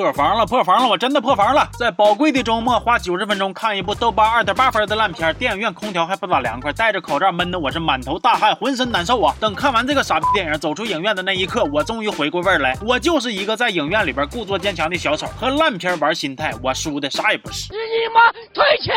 [0.00, 0.88] 破防了，破防了！
[0.88, 1.68] 我真的破防了！
[1.78, 9.34] 在宝贵的周末花九十分钟看一部豆瓣二点八分的烂片，电影院空调还不咋凉快，戴着口罩闷的我是满头大汗，浑身难受啊！
[9.38, 17.70] 等看完这个傻逼电影，走出影院的那一刻，我终于回过味儿来，我就是一个在影院里边故作坚强的小丑，和烂片玩心态，我输的啥也不是。
[17.74, 17.78] 你
[18.14, 18.94] 妈退钱！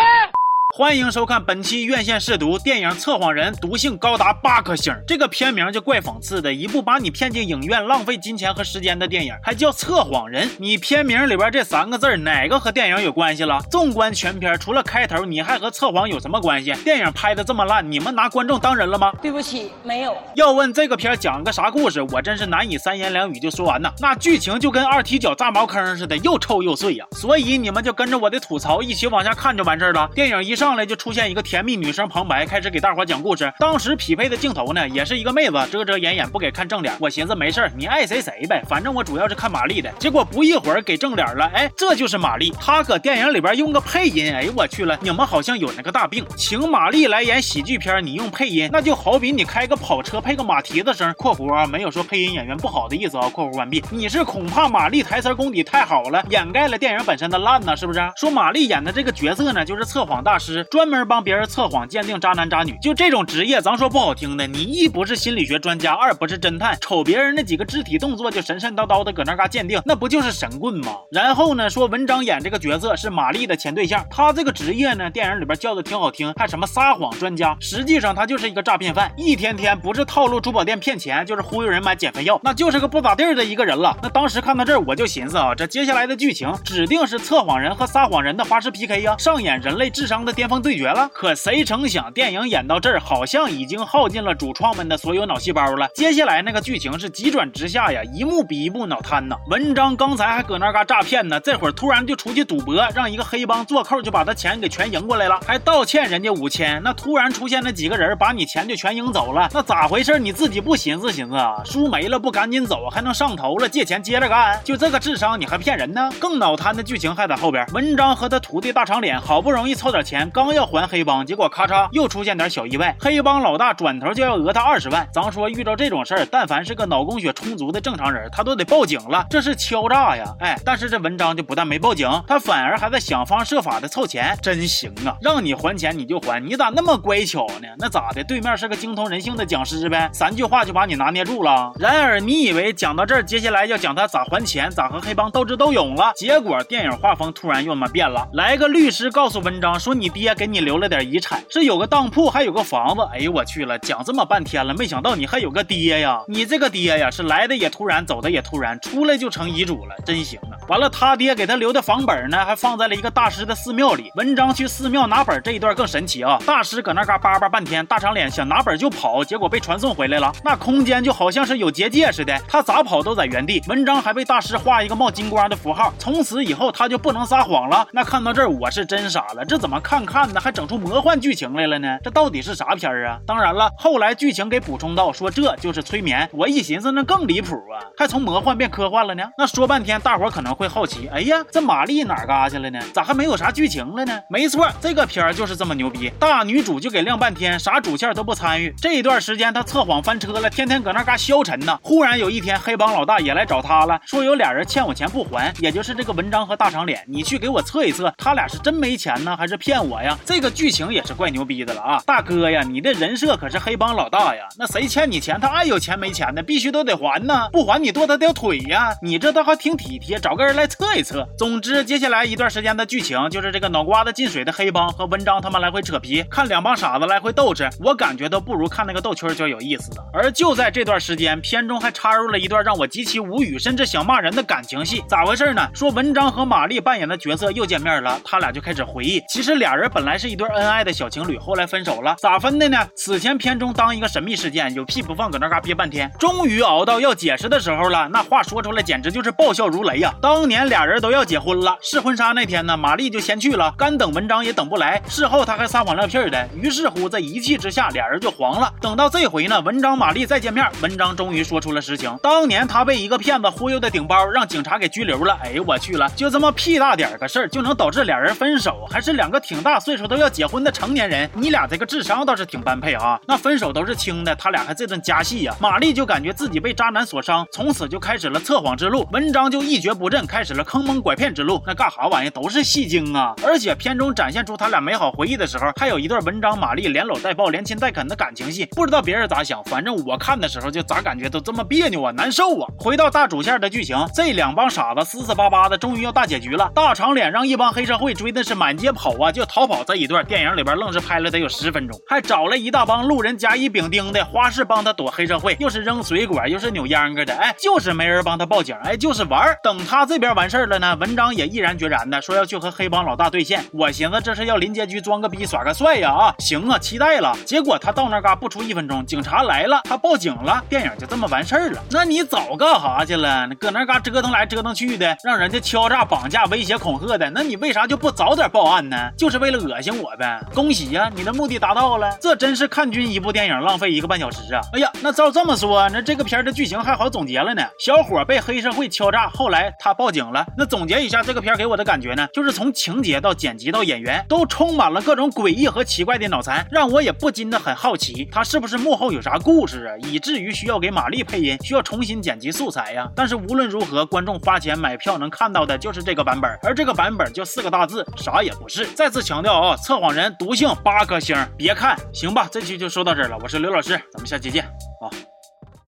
[0.76, 4.92] 欢迎收看本期院线试读电影《测谎人》，毒性高达八颗星。
[5.06, 10.50] 这个片名就怪讽刺的，一部把你骗进影院浪费金钱和时间的电影，还叫《测谎人》。
[10.58, 13.62] 你片名里边这三个字哪个和电影有关系了？
[13.70, 16.74] 纵观全片，除了开头，你还和测谎有什么关系？
[16.84, 19.12] 电影拍的这么烂，你们拿观众当人了吗？
[19.22, 20.18] 对不起，没有。
[20.34, 23.92] 要问这个片讲个啥故事，我真是难以三言两语就说完呐。
[24.00, 27.06] 那剧情就跟二踢脚炸茅坑似的，又臭又碎呀。
[27.12, 30.10] 所以你们就跟着我的吐槽一起往下看就完事儿了。
[30.16, 31.44] 电影一上上来就出现一个。
[31.44, 36.96] 甜蜜女生旁白开始给大伙讲故事，当时匹配的镜头呢，也是一个妹子遮遮掩掩不给看正脸。
[37.02, 39.92] 我寻思没事你爱谁谁呗，反正我主要是看玛丽的。
[40.00, 42.50] 结果不一会儿给正脸了，哎，这就是玛丽。
[42.62, 53.28] 她搁电影里边用个配音，哎呦我去了，你们好像有那个大病，请玛丽来演喜剧片，你用配音，那就好比你开个跑车配个马蹄子声（括弧啊，没有说配音演员不好的意思啊）。
[53.36, 53.84] 括弧完毕。
[53.92, 58.00] 你是恐怕玛丽台词功底太好了，掩盖了电影本身的烂呢，是不是？
[58.16, 61.34] 说玛丽演的这个角色呢，就是测谎大师，专门帮别。
[61.34, 70.94] 人测谎鉴定渣男渣女，就这种职业，咱说不好听的，你一不是心理学专家，二不是侦探，瞅别人那几个肢体动作就神神叨叨的搁那嘎鉴定，那不就是神棍吗？
[71.12, 83.98] 然后呢，说文章演这个角色是玛丽的前对象，他这个职业呢，电影里边叫的挺好听，还什么撒谎专家，实际上他就是一个诈骗犯，一天天不是套路珠宝店骗钱，就是忽悠人买减肥药，那就是个不咋地的一个人了。
[84.04, 91.10] 那当时看到这儿，我就寻思啊，这接下来的剧情指定是测谎人和撒谎人的花式 PK 呀，上演人类智商的电巅峰对决了。
[91.14, 95.88] 可谁成想，电影演到这儿，好像已经耗尽了主创们的所有脑细胞了。
[95.96, 99.38] 接下来那个剧情是急转直下呀，一幕比一幕脑瘫呐。
[99.50, 106.82] 文章刚才还搁那嘎诈骗呢，这会儿突然就出去赌博，让一个黑帮做扣就把他钱给全赢过来了，还道歉人家五千。
[106.84, 110.20] 那突然出现那几个人，把你钱就全赢走了，那咋回事？
[110.20, 111.62] 你自己不寻思寻思啊？
[111.64, 113.70] 输没了不赶紧走，还能上头了？
[113.70, 114.60] 借钱接着干？
[114.66, 116.10] 就这个智商你还骗人呢？
[116.20, 117.66] 更脑瘫的剧情还在后边。
[117.68, 121.44] 文章和他徒弟大长脸好不容易凑点钱，刚要还黑帮，结果。
[121.54, 125.08] 咔嚓，又出现点小意外，黑帮老大转头就要讹他二十万。
[125.14, 130.26] 咱说遇到这种事儿，但凡是个脑供血充足的正常人，他都得报警了，这是敲诈呀！
[130.40, 135.16] 哎，但是这文章就不但没报警，他反而还在想方设法的凑钱，真行啊！
[135.22, 137.68] 让你还钱你就还，你咋那么乖巧呢？
[137.78, 138.24] 那咋的？
[138.24, 141.72] 对面是个精通人性的讲师呗，三句话就把你拿捏住了。
[141.78, 146.14] 然而你以为讲到这儿，接下来要讲他咋还钱，咋和黑帮斗智斗勇了？
[146.16, 151.44] 结果电影画风突然又他妈变了，来个律师告诉文章说，你逼爹给你留了点遗产。
[151.50, 153.02] 是有个当铺，还有个房子。
[153.12, 156.22] 哎呦我去了，讲这么半天了，没想到你还有个爹呀！
[156.30, 160.40] 你这个爹呀，是来的也突然，走的也突然，出来就成遗嘱了，真行！
[160.68, 164.10] 完了，他爹给他留的房本呢，还放在了一个大师的寺庙里。
[164.16, 166.40] 文章去寺庙拿本这一段更神奇啊！
[166.48, 170.32] 大师搁那嘎叭叭半天，大长脸想拿本就跑，结果被传送回来了。
[170.44, 173.62] 那空间就好像是有结界似的，他咋跑都在原地。
[173.68, 177.86] 文章还被大师画一个冒金光的符号，从此以后他就不能撒谎了。
[177.92, 181.34] 那看到这儿，我是真傻了，这怎么看看呢，还整出魔幻剧？
[181.34, 181.98] 情来了呢？
[182.04, 183.18] 这到底是啥片儿啊？
[183.26, 186.30] 当然了，后来剧情给补充到说这就是催眠。
[186.32, 189.24] 我一寻思，那更离谱啊，还从魔幻变科幻了呢。
[189.36, 192.80] 那说半天，大伙可能会好奇，哎呀，这玛丽哪嘎去了呢？
[192.94, 194.22] 咋还没有啥剧情了呢？
[194.30, 198.74] 没错，这个片儿就是这么牛逼，大女主就给晾半天，啥主线都不参与。
[198.78, 201.80] 这一段时间她测谎翻车了，天天搁那嘎消沉呢。
[201.82, 210.16] 忽然有一天，黑帮老大也来找她了，说有俩人欠我钱不还，也就是这个文章和大长脸，你去给我测一测，他俩是真没钱呢，还是骗我呀？
[210.24, 211.24] 这个剧情也是怪。
[211.24, 221.26] 怪牛逼的了啊，大哥呀，你的人设可是黑帮老大呀，那谁欠你钱，他爱有钱没钱的，必须都得还呢，不还你剁他条腿呀，你这倒还挺体贴，找个人来测一测。
[221.38, 230.04] 总之，接下来一段时间的剧情就是这个脑瓜子进水的黑帮和文章他们来回扯皮，看两帮傻子来回斗智，我感觉都不如看那个斗蛐儿有意思的。
[230.12, 235.70] 而就在这段时间，片中还插入了一段让我极其无语，甚至想骂人的感情戏，咋回事呢？
[235.74, 241.10] 说文章和玛丽扮演的角色又见面了，他俩就开始回忆，其实俩人本来是一对恩爱的小。
[241.14, 242.88] 情侣后来分手了，咋分的呢？
[242.96, 248.10] 此前片中当一个神秘事件，有屁不放，搁那嘎憋半天，终于熬到要解释的时候了。
[248.12, 250.12] 那话说出来简直就是爆笑如雷呀！
[250.20, 255.00] 当当年俩人都要结婚了，试婚纱那天呢，玛丽就先去了，干等文章也等不来。
[255.08, 258.74] 事后他还撒谎撂屁的，于是乎在一气之下，俩人就黄了。
[258.82, 265.38] 等到这回呢，文章玛丽再见面，文章终于说出了实情：当年他被一个骗子忽悠的顶包，让警察给拘留了。
[265.44, 271.08] 哎呦我去了，就这么屁大点个事儿就能导致俩人分手，还是两个挺大岁数都要结婚的成年。
[271.08, 273.22] 人，你俩这个智商倒是挺般配啊！
[273.28, 275.54] 那分手都是轻的，他俩还这顿加戏呀。
[275.60, 279.08] 玛丽就感觉自己被渣男所伤，从此就开始了测谎之路。
[279.12, 281.62] 文章就一蹶不振，开始了坑蒙拐骗之路。
[281.66, 283.34] 那干啥玩意都是戏精啊！
[283.46, 288.66] 而且片中展现出他俩美好回忆的时候，还有一段文章玛丽连搂带抱、连亲带啃的感情戏。
[288.72, 292.68] 不知道别人咋想，反正我看的时候就咋感觉都这么别扭啊，难受啊！
[292.78, 296.72] 回到大主线的剧情，这两帮傻子死死巴巴的，终于要大结局了。
[296.76, 309.44] 大长脸让一帮黑社会追的是满街跑啊，就逃跑这一段，电影里边愣是拍了得有十分钟，还找了一大帮路人甲乙丙丁的花式帮他躲黑社会，又是扔水果，又是扭秧歌的，哎，就是没人帮他报警，哎，就是玩。
[309.64, 313.66] 等他这这边完事儿了呢，文章也毅然决然的说要去和黑帮老大对线。
[313.72, 317.36] 我寻思这是要临街局装个逼耍个帅呀啊，行啊，期待了。
[317.48, 321.82] 结果他到那嘎不出一分钟，警察来了，他报警了，电影就这么完事儿了。
[321.90, 323.50] 那你早干啥去了？
[323.60, 329.10] 搁那嘎折腾来折腾去的，让人家敲诈、绑架、威胁、恐吓的，那你为啥就不早点报案呢？
[329.18, 330.40] 就是为了恶心我呗？
[330.54, 332.16] 恭喜呀，你的目的达到了。
[332.22, 334.62] 这真是看君一部电影浪费一个半小时啊！
[334.74, 337.64] 哎呀，那照这么说，那这个片的剧情还好总结了呢。
[337.80, 340.46] 小伙被黑社会敲诈，后来他报报警了。
[340.58, 353.10] 那总结一下这个片给我的感觉呢，就是从情节到剪辑到演员，都充满了各种诡异和奇怪的脑残，让我也不禁的很好奇，他是不是幕后有啥故事啊，以至于需要给玛丽配音，需要重新剪辑素材呀？
[353.16, 358.86] 但是无论如何，观众花钱买票能看到的就是这个版本，而这个版本就四个大字，啥也不是。
[358.88, 362.50] 再次强调啊，测谎人毒性八颗星，别看，行吧？
[362.52, 365.33] 这期就说到这儿了，我是刘老师，咱们下期见啊。